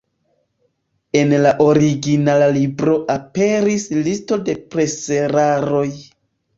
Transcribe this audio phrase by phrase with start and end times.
[1.19, 5.89] En la originala libro aperis listo de preseraroj.